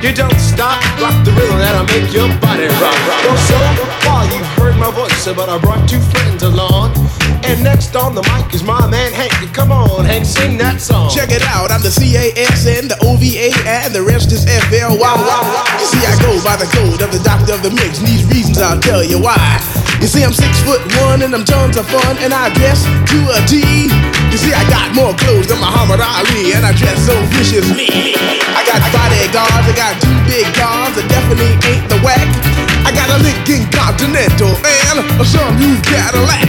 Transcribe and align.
You 0.00 0.16
don't 0.16 0.40
stop, 0.40 0.80
rock 0.96 1.12
the 1.28 1.32
rhythm 1.36 1.60
that'll 1.60 1.84
make 1.92 2.08
your 2.08 2.24
body 2.40 2.64
rock. 2.80 2.96
Well, 3.20 3.36
so 3.36 3.60
far 4.00 4.24
you've 4.32 4.48
heard 4.56 4.72
my 4.80 4.90
voice, 4.90 5.28
but 5.36 5.50
I 5.52 5.58
brought 5.58 5.86
two 5.86 6.00
friends 6.00 6.42
along. 6.42 6.96
And 7.44 7.62
next 7.62 7.94
on 7.94 8.14
the 8.14 8.24
mic 8.32 8.48
is 8.54 8.64
my 8.64 8.80
man 8.88 9.12
Hank. 9.12 9.32
Come 9.52 9.70
on, 9.70 10.06
Hank, 10.06 10.24
sing 10.24 10.56
that 10.56 10.80
song. 10.80 11.12
Check 11.12 11.28
it 11.28 11.44
out, 11.44 11.70
I'm 11.70 11.82
the 11.84 11.92
CASN, 11.92 12.88
the 12.88 12.96
OVA, 13.04 13.52
and 13.68 13.92
the 13.92 14.00
rest 14.00 14.32
is 14.32 14.48
FL. 14.48 14.96
Wow, 14.96 15.20
wow, 15.20 15.44
wow. 15.44 15.68
You 15.76 15.84
see, 15.84 16.00
I 16.00 16.16
go 16.24 16.32
by 16.40 16.56
the 16.56 16.68
code 16.72 17.04
of 17.04 17.12
the 17.12 17.20
doctor 17.20 17.52
of 17.52 17.60
the 17.60 17.70
mix, 17.70 18.00
and 18.00 18.08
these 18.08 18.24
reasons 18.24 18.56
I'll 18.56 18.80
tell 18.80 19.04
you 19.04 19.20
why. 19.20 19.60
You 20.00 20.08
see, 20.08 20.24
I'm 20.24 20.32
six 20.32 20.64
foot 20.64 20.80
one, 21.04 21.20
and 21.20 21.36
I'm 21.36 21.44
tons 21.44 21.76
of 21.76 21.84
fun, 21.92 22.16
and 22.24 22.32
I 22.32 22.48
dress 22.56 22.88
to 22.88 23.18
a 23.36 23.40
T. 23.44 23.92
You 24.30 24.38
see, 24.38 24.54
I 24.54 24.62
got 24.70 24.94
more 24.94 25.12
clothes 25.14 25.48
than 25.48 25.58
Muhammad 25.58 25.98
Ali, 25.98 26.54
and 26.54 26.64
I 26.64 26.72
dress 26.72 27.04
so 27.04 27.18
viciously. 27.34 28.14
I 28.54 28.62
got 28.62 28.78
bodyguards, 28.94 29.66
I 29.66 29.74
got 29.74 30.00
two 30.00 30.14
big 30.30 30.46
guns, 30.54 30.94
that 30.94 31.06
definitely 31.10 31.50
ain't 31.66 31.88
the 31.90 31.98
whack. 32.06 32.69
I 32.86 32.90
got 32.92 33.08
a 33.10 33.18
Lincoln 33.22 33.68
Continental 33.70 34.52
and 34.64 34.98
a 35.20 35.24
some 35.24 35.56
new 35.58 35.76
Cadillac. 35.82 36.46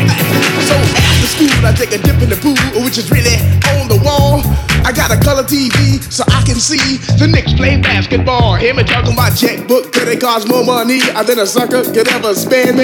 So 0.67 0.75
after 0.75 1.27
school, 1.27 1.51
I 1.65 1.73
take 1.73 1.91
a 1.91 1.99
dip 1.99 2.21
in 2.21 2.29
the 2.29 2.39
pool, 2.39 2.57
which 2.83 2.97
is 2.97 3.11
really 3.11 3.35
on 3.75 3.87
the 3.87 3.99
wall. 4.03 4.41
I 4.83 4.91
got 4.91 5.11
a 5.11 5.19
color 5.19 5.43
TV 5.43 6.01
so 6.11 6.23
I 6.27 6.41
can 6.43 6.55
see 6.55 6.97
the 7.19 7.27
Knicks 7.27 7.53
play 7.53 7.77
basketball. 7.77 8.55
Hear 8.55 8.73
me 8.73 8.83
talking 8.83 9.13
about 9.13 9.37
checkbook, 9.37 9.93
cause 9.93 10.07
it 10.07 10.19
costs 10.19 10.49
more 10.49 10.65
money 10.65 10.99
than 10.99 11.39
a 11.39 11.45
sucker 11.45 11.83
could 11.83 12.07
ever 12.09 12.33
spend. 12.33 12.77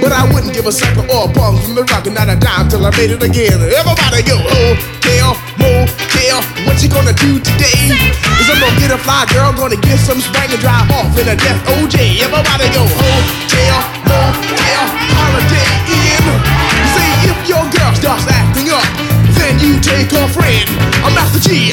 But 0.00 0.12
I 0.12 0.24
wouldn't 0.32 0.54
give 0.54 0.66
a 0.66 0.72
sucker 0.72 1.04
or 1.12 1.28
a 1.28 1.32
punk 1.32 1.60
from 1.62 1.74
the 1.74 1.84
rock 1.84 2.06
and 2.06 2.14
not 2.14 2.28
a 2.28 2.36
dime 2.36 2.68
till 2.68 2.84
I 2.84 2.90
made 2.96 3.10
it 3.10 3.22
again. 3.22 3.60
Everybody 3.60 4.22
go, 4.24 4.40
oh, 4.40 4.94
hotel, 5.04 5.36
motel, 5.64 6.40
what 6.66 6.82
you 6.82 6.88
gonna 6.88 7.16
do 7.16 7.40
today? 7.40 7.88
Is 8.40 8.48
I'm 8.50 8.60
gonna 8.60 8.78
get 8.80 8.90
a 8.92 8.98
fly 8.98 9.24
girl, 9.32 9.52
gonna 9.52 9.80
get 9.80 9.98
some 9.98 10.20
spring 10.20 10.50
and 10.52 10.60
drive 10.60 10.90
off 10.92 11.16
in 11.16 11.28
a 11.28 11.36
death 11.36 11.60
OJ. 11.80 12.20
Everybody 12.20 12.68
go, 12.76 12.84
hotel, 12.84 13.78
motel, 14.04 14.84
holiday 15.16 15.68
inn. 15.88 16.26
See 16.92 17.12
if 17.30 17.38
your 17.48 17.64
girl 17.72 17.92
starts 17.96 18.26
acting 18.28 18.68
up, 18.70 18.84
then 19.40 19.58
you 19.60 19.80
take 19.80 20.10
her 20.12 20.28
friend. 20.28 20.68
I'm 21.04 21.14
Master 21.14 21.40
G. 21.40 21.72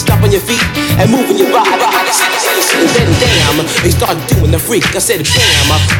stomping 0.00 0.32
your 0.32 0.40
feet 0.40 0.64
and 0.96 1.12
moving 1.12 1.36
your 1.36 1.52
body. 1.52 1.70
And 1.70 2.88
then 2.96 3.08
damn, 3.20 3.56
they 3.84 3.92
start 3.92 4.16
doing 4.32 4.50
the 4.50 4.58
freak. 4.58 4.88
I 4.96 4.98
said 4.98 5.20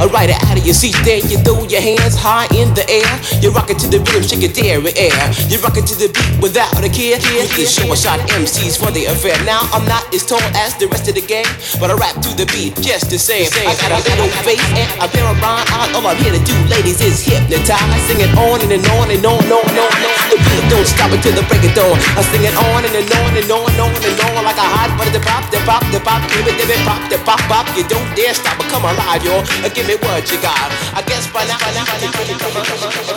ride 0.09 0.31
it 0.31 0.41
out 0.49 0.56
of 0.56 0.65
your 0.65 0.75
seat. 0.75 0.97
Then 1.05 1.22
you 1.31 1.38
throw 1.44 1.62
your 1.69 1.81
hands 1.81 2.16
high 2.16 2.49
in 2.56 2.72
the 2.75 2.84
air. 2.88 3.12
You're 3.44 3.53
rocking 3.53 3.78
to 3.78 3.87
the 3.87 4.00
rhythm, 4.00 4.25
shake 4.25 4.43
your 4.43 4.53
dairy 4.53 4.93
air. 4.97 5.21
You're 5.47 5.61
rocking 5.61 5.84
to 5.84 5.94
the 5.94 6.09
beat 6.09 6.34
without 6.41 6.72
a 6.81 6.91
care. 6.91 7.21
With 7.21 7.53
the 7.55 7.65
show, 7.69 7.87
I 7.93 7.97
shot 7.97 8.19
MCs 8.33 8.81
for 8.81 8.91
the 8.91 9.06
affair. 9.12 9.37
Now 9.44 9.69
I'm 9.71 9.84
not 9.87 10.09
as 10.15 10.25
tall 10.27 10.43
as 10.56 10.75
the 10.81 10.88
rest 10.88 11.06
of 11.09 11.15
the 11.15 11.25
gang, 11.25 11.47
but 11.78 11.93
I 11.93 11.94
rap 11.94 12.17
to 12.25 12.31
the 12.34 12.49
beat 12.50 12.77
just 12.81 13.12
the 13.12 13.19
same. 13.19 13.47
I 13.69 13.77
got 13.78 13.93
a 13.93 14.00
little 14.00 14.31
face 14.43 14.62
and 14.75 14.88
a 14.99 15.06
pair 15.06 15.27
of 15.28 15.37
rhyme 15.38 15.67
eyes. 15.77 15.93
All 15.94 16.06
I'm 16.06 16.17
here 16.19 16.32
to 16.32 16.43
do, 16.43 16.56
ladies, 16.72 17.00
is 17.00 17.22
hypnotize. 17.22 18.03
Sing 18.09 18.21
it 18.21 18.32
on 18.37 18.61
and, 18.65 18.72
and 18.72 18.87
on 18.97 19.11
and 19.12 19.25
on 19.25 19.41
and 19.41 19.53
on 19.53 19.67
and 19.69 19.78
on. 19.78 19.93
The 20.32 20.37
beat 20.41 20.65
don't 20.72 20.88
stop 20.88 21.12
until 21.12 21.37
the 21.37 21.44
break 21.47 21.62
of 21.65 21.75
dawn. 21.77 21.97
I 22.17 22.22
sing 22.27 22.44
it 22.44 22.56
on 22.56 22.84
and, 22.84 22.94
and 22.97 23.11
on 23.21 23.32
and 23.37 23.50
on 23.50 23.69
on 23.81 23.91
and 23.97 24.21
on 24.21 24.45
like 24.45 24.61
a 24.61 24.69
hot 24.77 24.91
butter. 24.99 25.13
The 25.13 25.21
pop, 25.25 25.45
the 25.51 25.59
pop, 25.65 25.83
the 25.93 26.01
pop, 26.01 26.23
give 26.31 26.47
it, 26.47 26.57
give 26.61 26.71
it, 26.71 26.81
pop, 26.87 27.03
the 27.11 27.19
pop, 27.25 27.41
pop. 27.49 27.67
You 27.77 27.85
don't 27.89 28.07
dare 28.15 28.35
stop 28.35 28.61
or 28.61 28.69
come 28.69 28.85
alive. 28.85 29.25
Uh, 29.27 29.69
Give 29.75 29.87
me 29.89 29.97
what 30.05 30.31
you 30.31 30.39
got. 30.41 30.71
I 30.95 31.03
guess 31.07 31.27
by 31.33 31.45
now, 31.49 31.59
by 31.59 31.73
now, 31.75 31.85
by 31.87 31.99
now. 32.01 33.09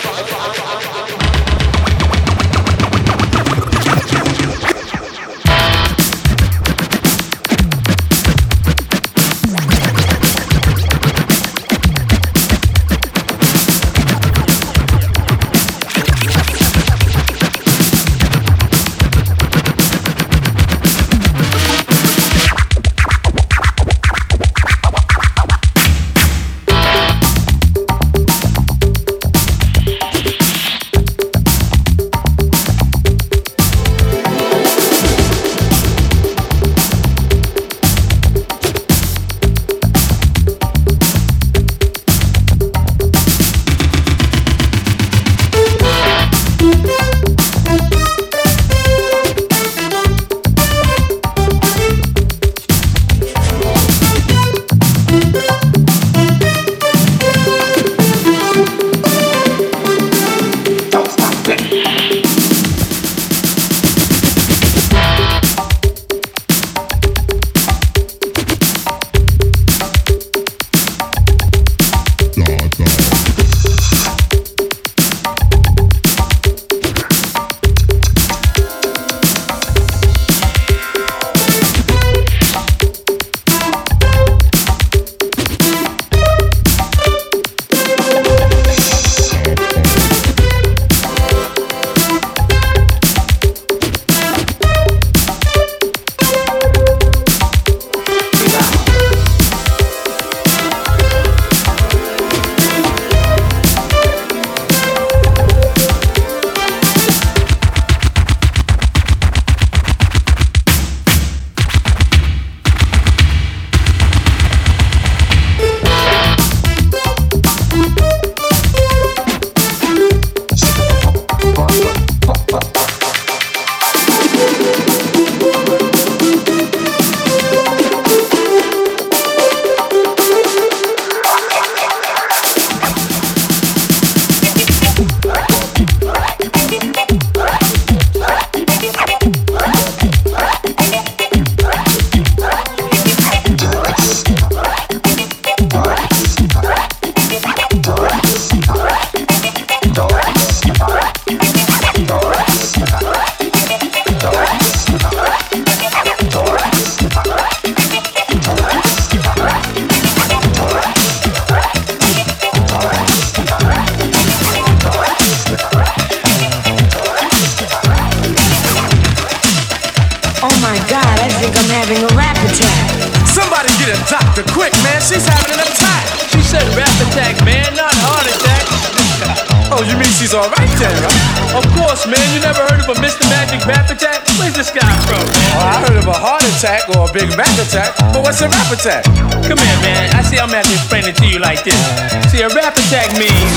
A 188.43 188.49
rap 188.51 188.67
attack? 188.75 189.07
Come 189.47 189.55
here, 189.55 189.79
man. 189.79 190.11
I 190.11 190.21
see 190.21 190.35
I'm 190.35 190.51
gonna 190.51 190.67
to 190.67 190.75
explain 190.75 191.07
it 191.07 191.15
to 191.15 191.25
you 191.27 191.39
like 191.39 191.63
this. 191.63 191.79
See, 192.27 192.43
a 192.43 192.51
rap 192.51 192.75
attack 192.75 193.15
means 193.15 193.55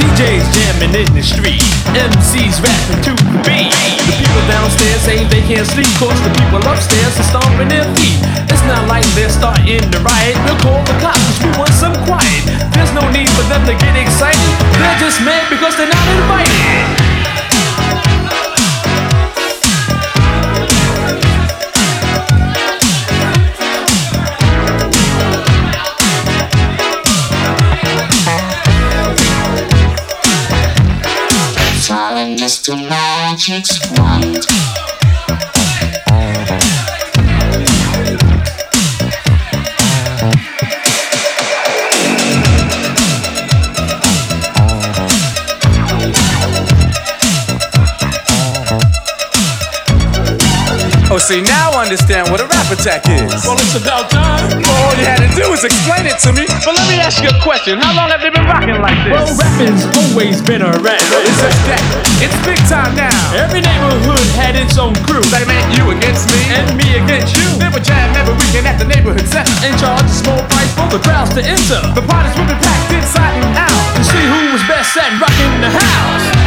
DJs 0.00 0.48
jamming 0.56 0.96
in 0.96 1.08
the 1.12 1.20
street, 1.20 1.60
MCs 1.92 2.64
rapping 2.64 3.00
to 3.04 3.12
the 3.12 3.38
beat. 3.44 3.68
The 4.08 4.14
people 4.16 4.42
downstairs 4.48 5.04
saying 5.04 5.28
they 5.28 5.44
can't 5.44 5.68
sleep, 5.68 5.90
cause 6.00 6.16
the 6.24 6.32
people 6.40 6.64
upstairs 6.64 7.20
are 7.20 7.28
stomping 7.28 7.68
their 7.68 7.84
feet. 8.00 8.16
It's 8.48 8.64
not 8.64 8.88
like 8.88 9.04
they're 9.12 9.32
starting 9.32 9.84
to 9.84 9.98
riot. 10.00 10.36
We'll 10.48 10.60
call 10.64 10.80
the 10.88 10.96
cops, 11.04 11.36
we 11.44 11.52
want 11.60 11.74
some 11.76 11.92
quiet. 12.08 12.48
There's 12.72 12.92
no 12.96 13.04
need 13.12 13.28
for 13.36 13.44
them 13.52 13.60
to 13.68 13.76
get 13.76 13.92
excited. 13.92 14.52
They're 14.80 15.00
just 15.04 15.20
mad 15.20 15.52
because 15.52 15.76
they're 15.76 15.92
not 15.92 16.06
invited. 16.16 17.08
Mr. 32.48 32.74
Magic's 32.88 33.78
wand. 33.98 34.87
See, 51.28 51.44
now 51.44 51.76
I 51.76 51.84
understand 51.84 52.32
what 52.32 52.40
a 52.40 52.48
rap 52.48 52.72
attack 52.72 53.04
is. 53.04 53.44
Well, 53.44 53.60
it's 53.60 53.76
about 53.76 54.08
time. 54.08 54.48
Well, 54.64 54.80
all 54.88 54.96
you 54.96 55.04
had 55.04 55.20
to 55.20 55.28
do 55.36 55.52
was 55.52 55.60
explain 55.60 56.08
it 56.08 56.16
to 56.24 56.32
me. 56.32 56.48
But 56.64 56.72
let 56.72 56.88
me 56.88 56.96
ask 56.96 57.20
you 57.20 57.28
a 57.28 57.36
question. 57.44 57.76
How 57.76 57.92
long 57.92 58.08
have 58.08 58.24
they 58.24 58.32
been 58.32 58.48
rocking 58.48 58.80
like 58.80 58.96
this? 59.04 59.12
Well, 59.12 59.28
rapping's 59.36 59.84
always 59.92 60.40
been 60.40 60.64
a 60.64 60.72
rap. 60.80 60.96
It's 60.96 61.42
a 61.44 61.52
that. 61.68 61.84
It's 62.24 62.32
big 62.48 62.56
time 62.64 62.96
now. 62.96 63.12
Every 63.36 63.60
neighborhood 63.60 64.24
had 64.40 64.56
its 64.56 64.80
own 64.80 64.96
crew. 65.04 65.20
They 65.28 65.44
meant 65.44 65.68
you 65.76 65.92
against 65.92 66.32
me. 66.32 66.40
And 66.56 66.72
me 66.80 66.96
against 66.96 67.36
you. 67.36 67.44
They 67.60 67.68
would 67.68 67.84
jam 67.84 68.08
every 68.16 68.32
weekend 68.40 68.64
at 68.64 68.80
the 68.80 68.88
neighborhood 68.88 69.28
center. 69.28 69.52
And 69.68 69.76
charge 69.76 70.08
a 70.08 70.16
small 70.16 70.40
price 70.48 70.72
for 70.80 70.96
the 70.96 71.00
crowds 71.04 71.36
to 71.36 71.44
enter. 71.44 71.80
The 71.92 72.04
parties 72.08 72.32
would 72.40 72.48
be 72.48 72.56
packed 72.56 72.88
inside 72.96 73.36
and 73.36 73.52
out. 73.52 73.76
To 74.00 74.00
see 74.00 74.24
who 74.24 74.56
was 74.56 74.64
best 74.64 74.96
at 74.96 75.12
rocking 75.20 75.52
the 75.60 75.68
house. 75.76 76.37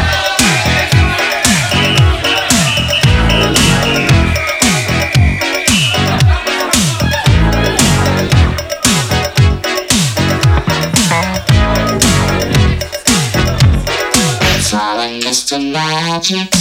Magic. 16.21 16.60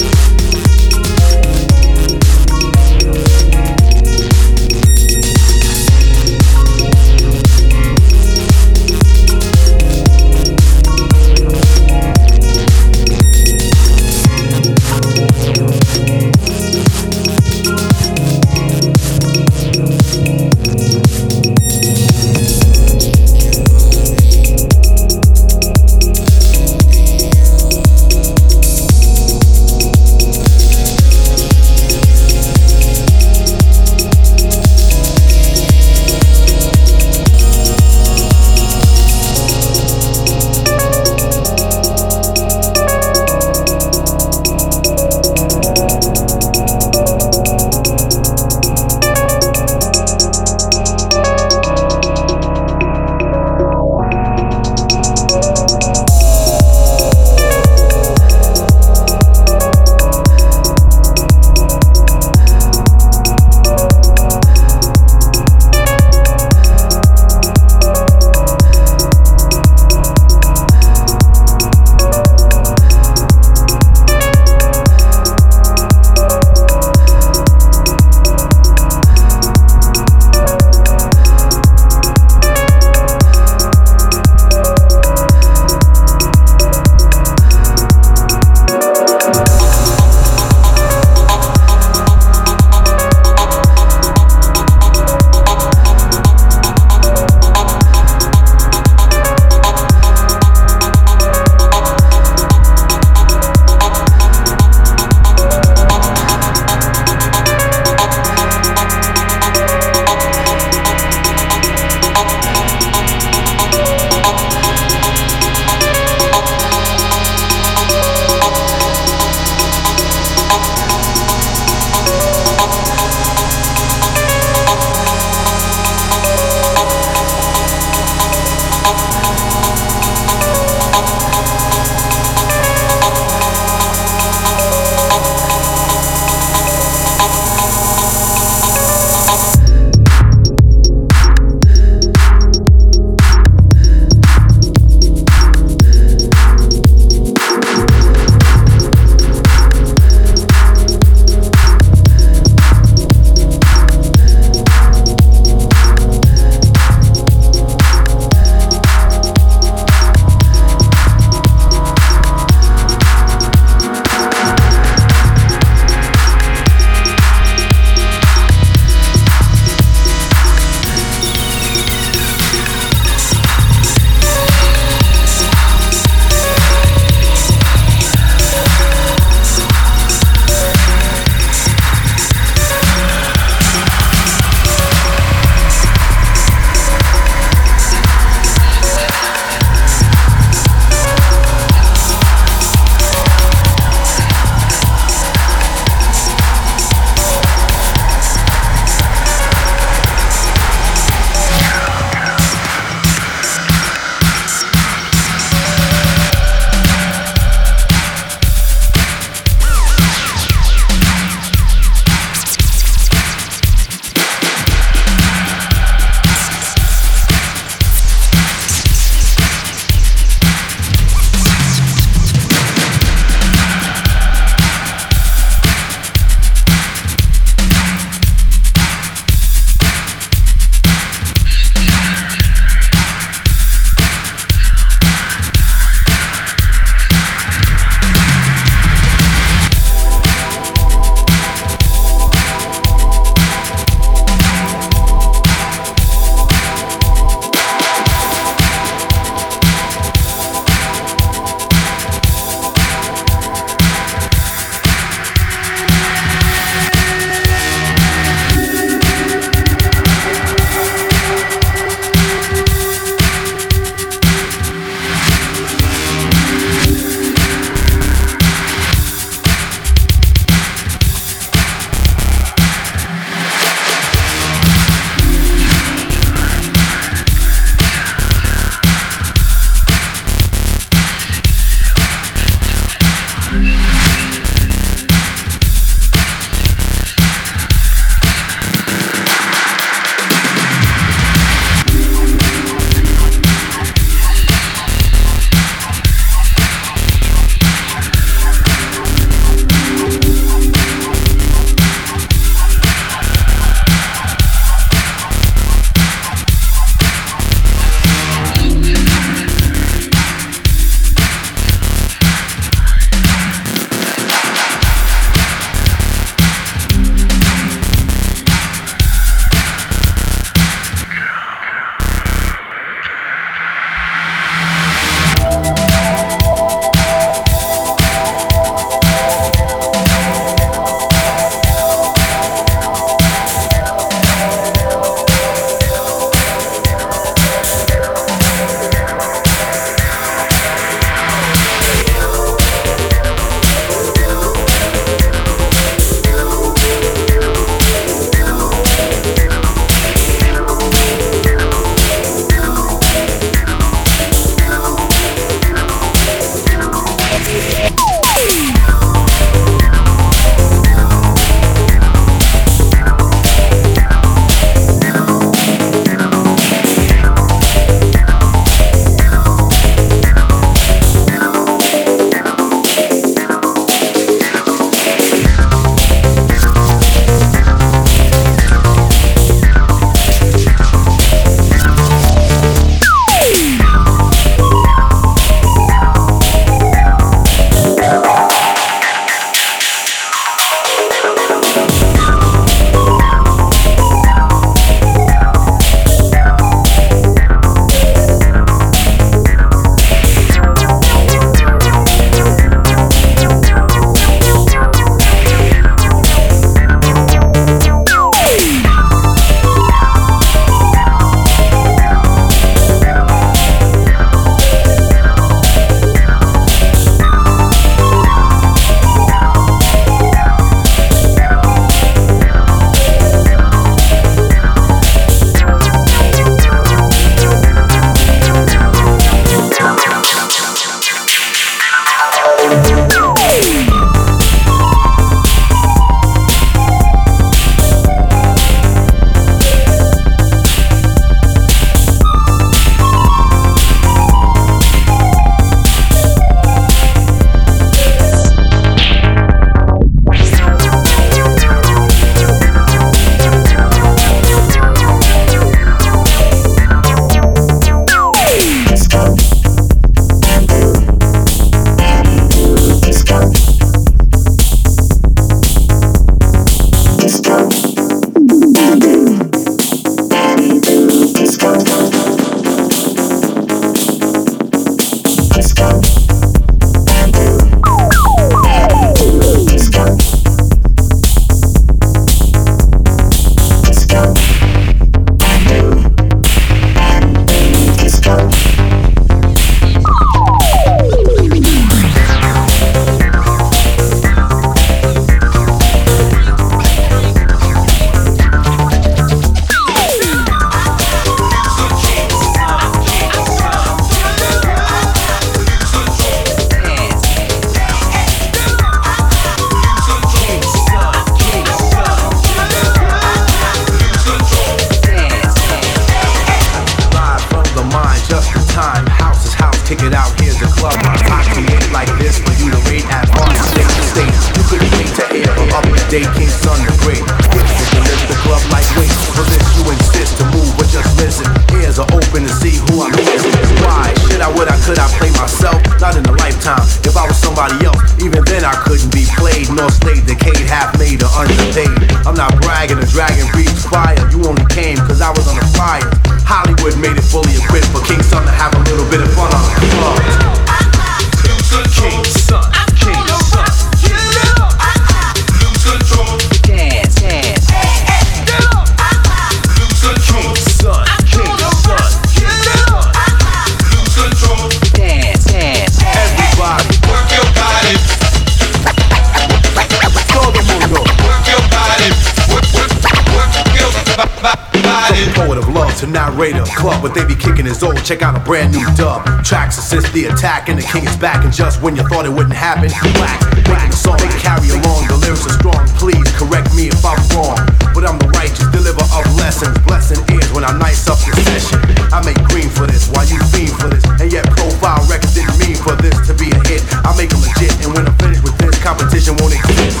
Check 578.08 578.24
out 578.24 578.32
a 578.32 578.40
brand 578.40 578.72
new 578.72 578.88
dub. 578.96 579.20
Tracks 579.44 579.76
assist 579.76 580.16
the 580.16 580.32
attack, 580.32 580.72
and 580.72 580.80
the 580.80 580.86
king 580.88 581.04
is 581.04 581.12
back. 581.20 581.44
And 581.44 581.52
just 581.52 581.84
when 581.84 581.92
you 581.92 582.00
thought 582.08 582.24
it 582.24 582.32
wouldn't 582.32 582.56
happen, 582.56 582.88
whack. 583.20 583.36
whack, 583.68 583.92
song 583.92 584.16
they 584.16 584.32
carry 584.40 584.72
along. 584.72 585.04
The 585.12 585.20
lyrics 585.20 585.44
are 585.44 585.52
strong. 585.60 585.84
Please 586.00 586.24
correct 586.32 586.72
me 586.72 586.88
if 586.88 587.04
I'm 587.04 587.20
wrong. 587.36 587.60
But 587.92 588.08
I'm 588.08 588.16
the 588.16 588.32
righteous 588.32 588.64
deliver 588.72 589.04
of 589.12 589.28
lessons. 589.36 589.76
Blessing 589.84 590.24
is 590.40 590.48
when 590.56 590.64
I 590.64 590.72
nice 590.80 591.04
up 591.04 591.20
the 591.20 591.36
session. 591.52 591.84
I 592.08 592.24
make 592.24 592.40
green 592.48 592.72
for 592.72 592.88
this, 592.88 593.12
while 593.12 593.28
you 593.28 593.36
fiend 593.52 593.76
for 593.76 593.92
this. 593.92 594.00
And 594.24 594.32
yet, 594.32 594.48
profile 594.56 595.04
records 595.04 595.36
didn't 595.36 595.60
mean 595.60 595.76
for 595.76 595.92
this 595.92 596.16
to 596.24 596.32
be 596.32 596.48
a 596.48 596.60
hit. 596.64 596.80
I 597.04 597.12
make 597.12 597.28
them 597.28 597.44
legit, 597.44 597.76
and 597.84 597.92
when 597.92 598.08
I'm 598.08 598.16
finished 598.16 598.40
with 598.40 598.56
this, 598.56 598.72
competition 598.80 599.36
won't 599.36 599.52
exist. 599.52 600.00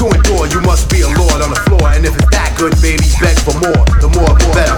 To 0.00 0.08
endure, 0.08 0.48
you 0.48 0.64
must 0.64 0.88
be 0.88 1.04
a 1.04 1.10
lord 1.20 1.44
on 1.44 1.52
the 1.52 1.60
floor. 1.68 1.84
And 1.92 2.08
if 2.08 2.16
it's 2.16 2.32
that 2.32 2.56
good, 2.56 2.72
baby, 2.80 3.04
beg 3.20 3.36
for 3.44 3.52
more. 3.60 3.84
The 4.00 4.08
more, 4.08 4.32
the 4.40 4.48
better. 4.56 4.71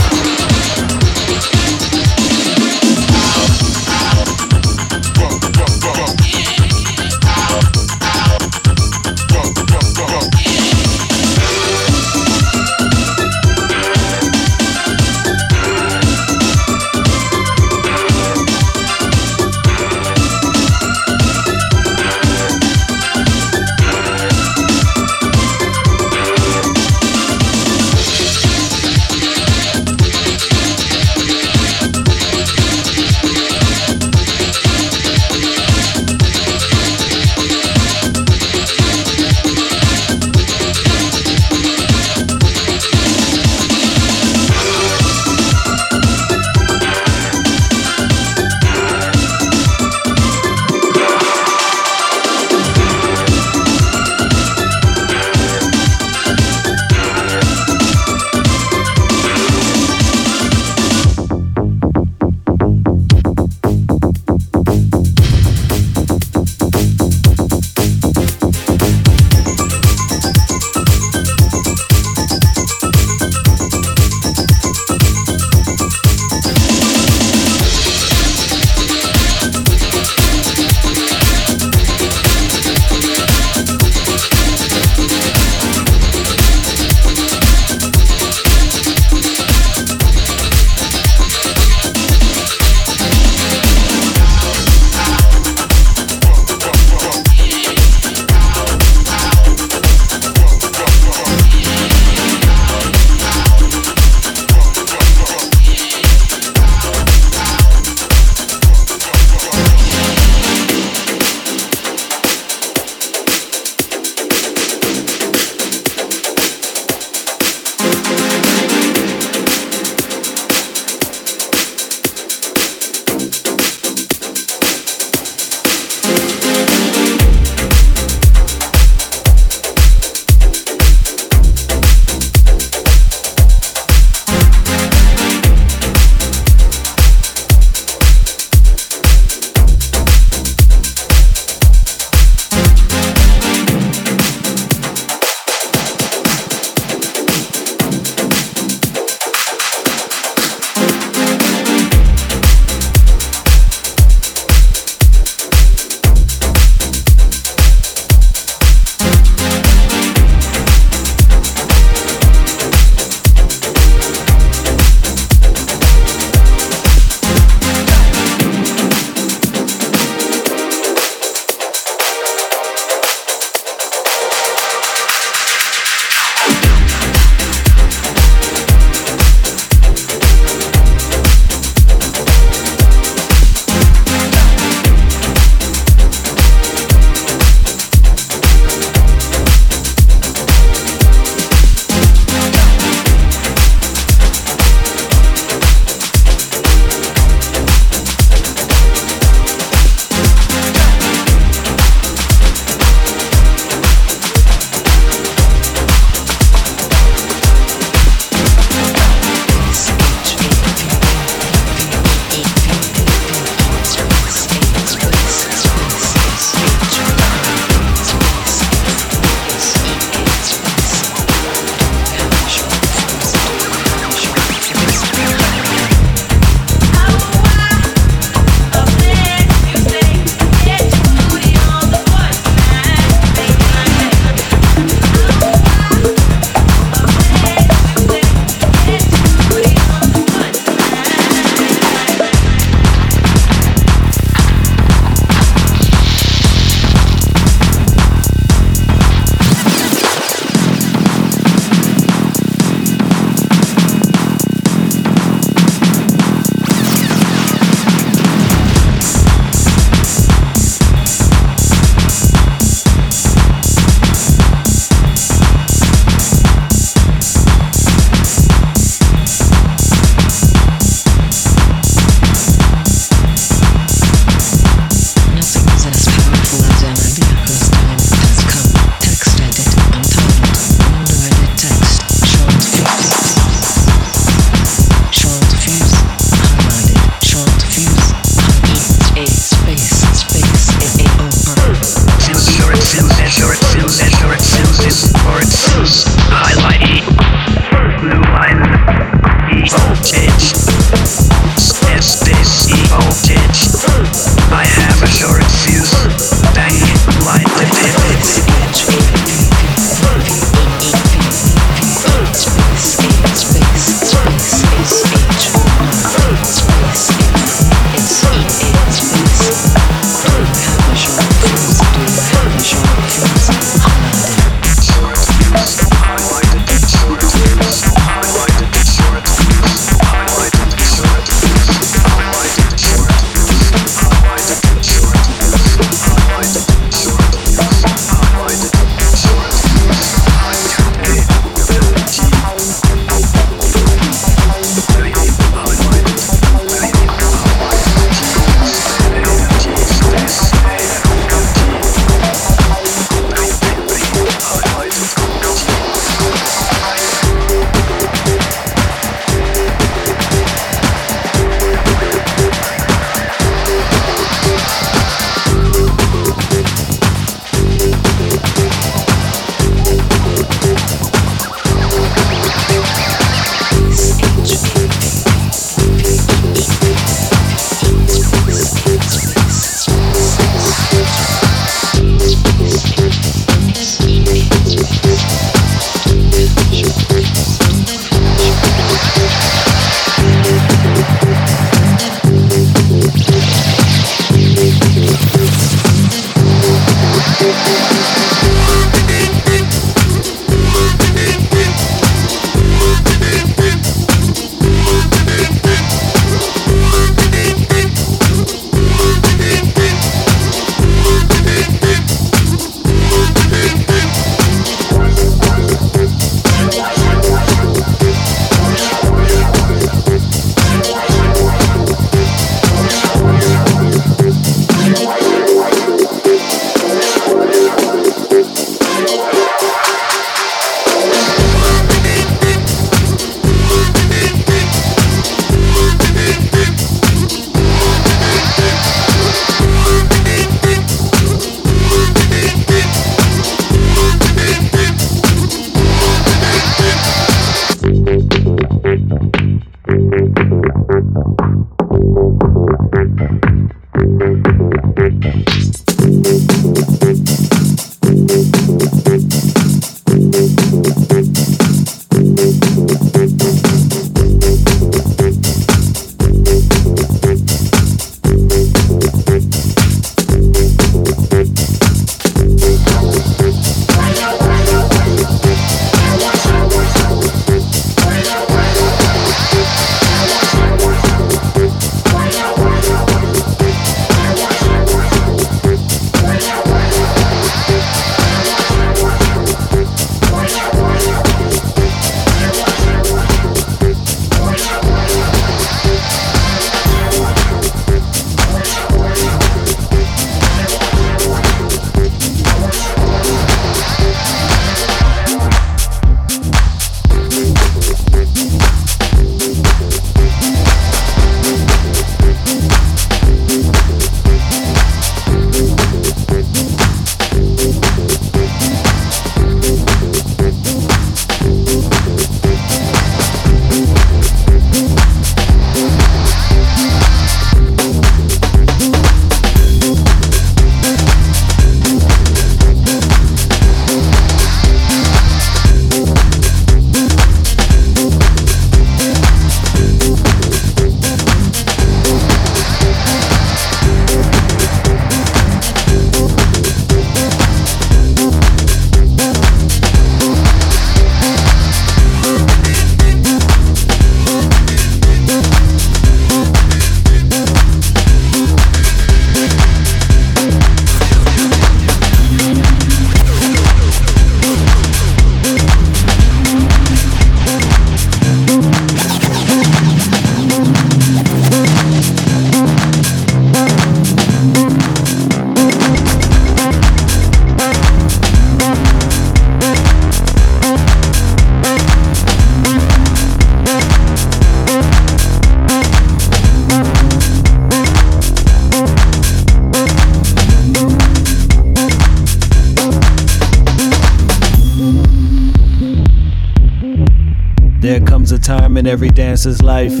Time 598.46 598.76
in 598.76 598.86
every 598.86 599.08
dancer's 599.08 599.60
life. 599.60 600.00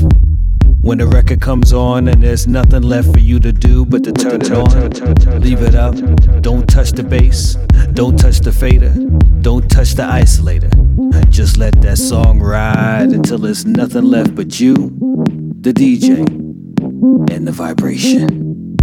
When 0.80 0.98
the 0.98 1.06
record 1.08 1.40
comes 1.40 1.72
on 1.72 2.06
and 2.06 2.22
there's 2.22 2.46
nothing 2.46 2.82
left 2.82 3.12
for 3.12 3.18
you 3.18 3.40
to 3.40 3.50
do 3.50 3.84
but 3.84 4.04
to 4.04 4.12
turn 4.12 4.40
it 4.40 4.52
on, 4.52 5.40
leave 5.40 5.62
it 5.62 5.74
up. 5.74 5.96
Don't 6.42 6.64
touch 6.68 6.92
the 6.92 7.02
bass, 7.02 7.56
don't 7.94 8.16
touch 8.16 8.38
the 8.38 8.52
fader, 8.52 8.94
don't 9.40 9.68
touch 9.68 9.94
the 9.94 10.04
isolator. 10.04 10.70
Just 11.28 11.56
let 11.56 11.80
that 11.82 11.98
song 11.98 12.38
ride 12.38 13.08
until 13.08 13.38
there's 13.38 13.66
nothing 13.66 14.04
left 14.04 14.36
but 14.36 14.60
you, 14.60 14.74
the 15.62 15.72
DJ, 15.72 16.18
and 17.32 17.48
the 17.48 17.52
vibration. 17.52 18.76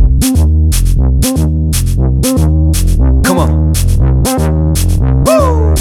Come 3.24 3.38
on. 3.40 3.72
Woo! 5.24 5.74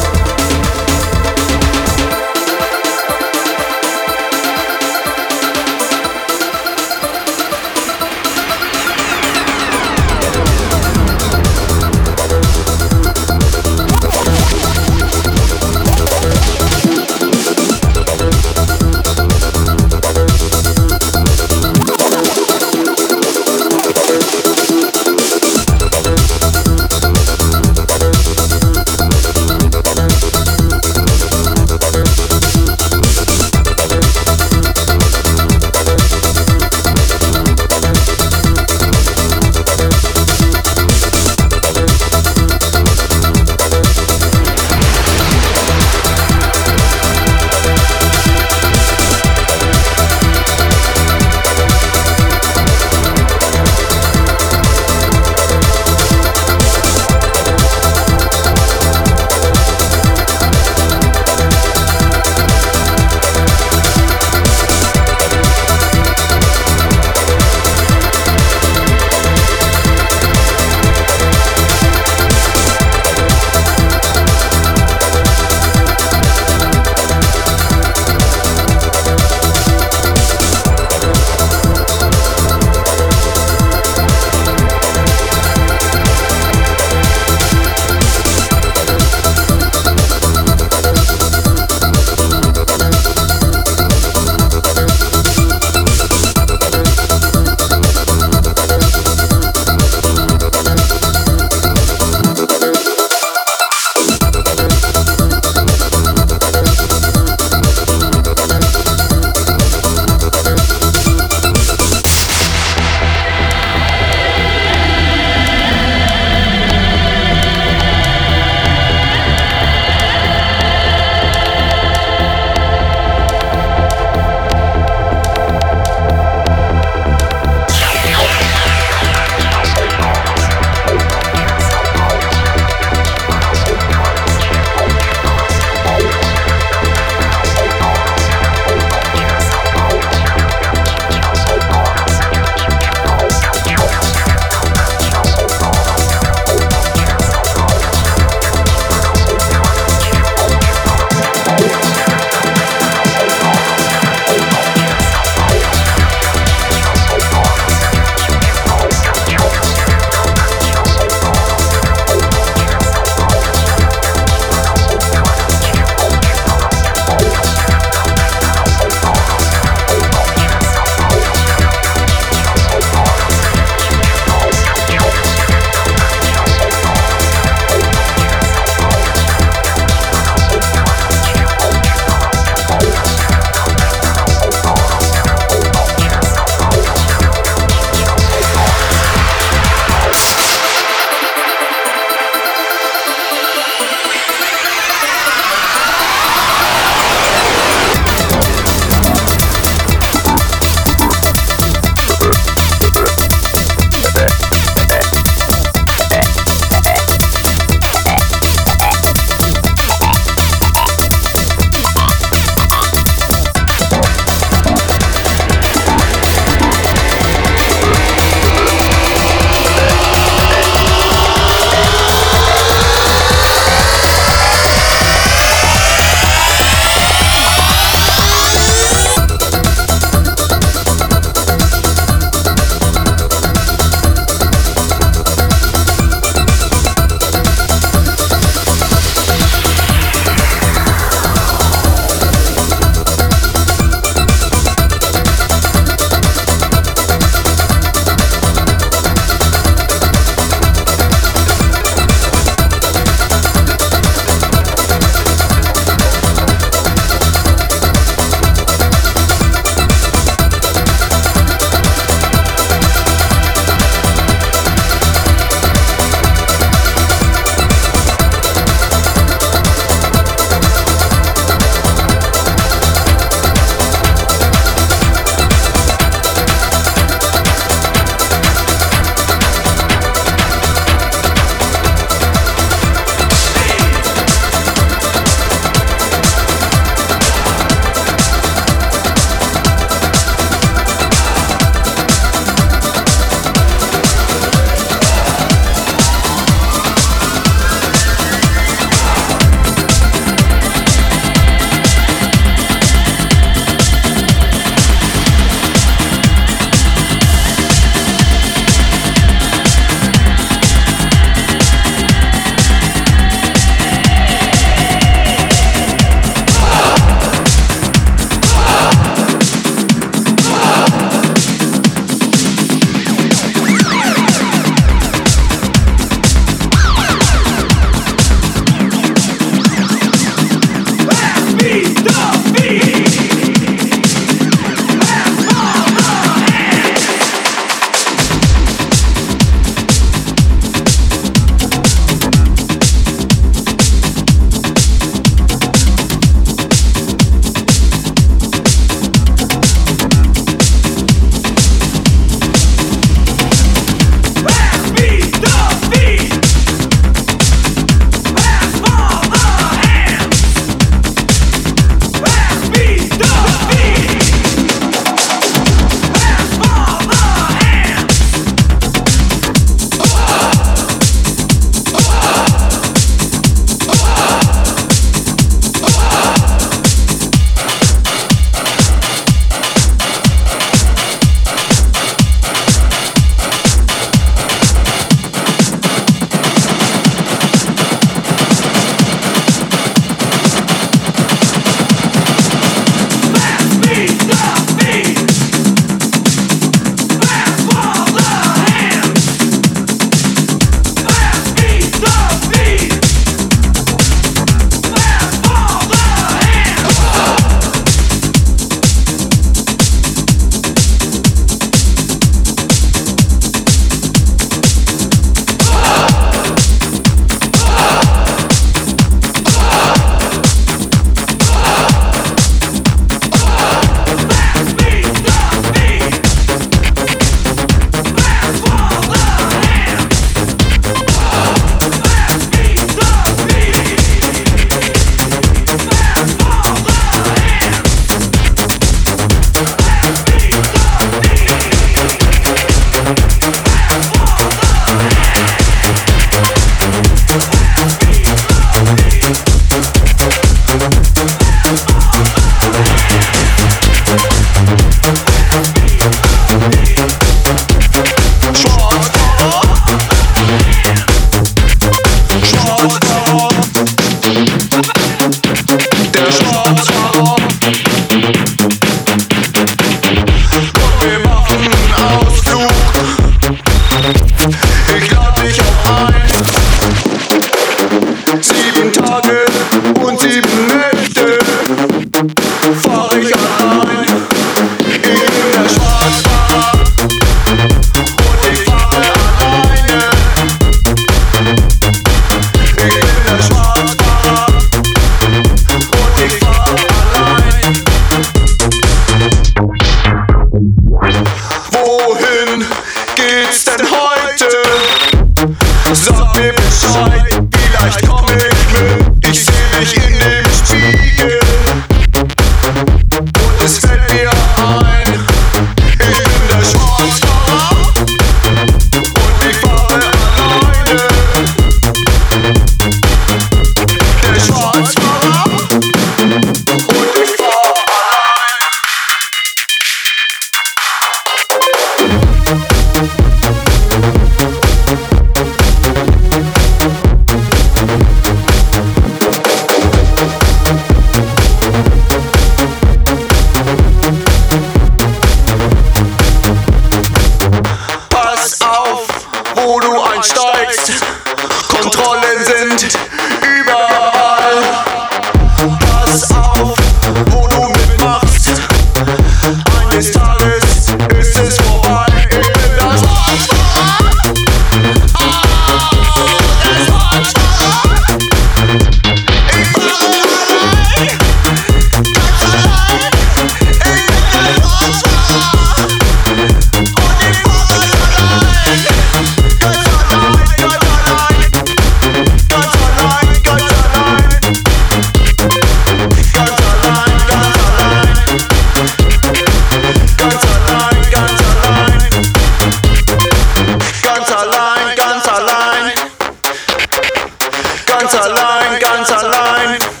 guns 598.01 598.15
are 598.15 598.33
line, 598.33 598.79
guns 598.81 599.11
are 599.11 599.29
line. 599.29 600.00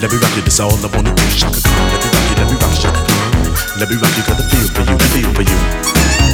Let 0.00 0.12
me 0.12 0.18
rock 0.18 0.36
you, 0.36 0.42
that's 0.42 0.60
all 0.60 0.70
I 0.70 0.86
wanna 0.94 1.12
do. 1.12 1.22
Chaka 1.36 1.60
Khan, 1.60 1.90
let 1.90 1.98
me 1.98 2.10
rock 2.14 2.30
you, 2.30 2.36
let 2.38 2.46
me 2.46 2.56
rock 2.56 2.70
you, 2.70 2.82
Chaka 2.82 3.02
Khan. 3.02 3.80
Let 3.80 3.90
me 3.90 3.96
rock 3.96 4.16
you, 4.16 4.22
got 4.22 4.36
the 4.36 4.44
feel 4.46 4.68
for 4.70 4.82
you, 4.86 4.96
the 4.96 5.04
feel 5.10 5.34
for 5.34 5.42
you. 5.42 6.27